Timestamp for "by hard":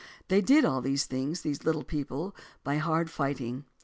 2.63-3.07